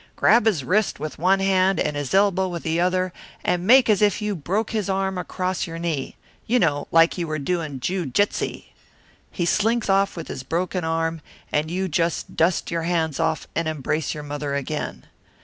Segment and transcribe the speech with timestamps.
[0.15, 3.13] "Grab his wrist with one hand and his elbow with the other
[3.43, 6.15] and make as if you broke his arm across your knee
[6.47, 8.69] you know, like you were doing joojitsey.
[9.29, 13.67] He slinks off with his broken arm, and you just dust your hands off and
[13.67, 15.05] embrace your mother again.